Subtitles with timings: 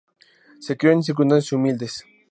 [0.59, 2.07] Se crio en circunstancias humildes.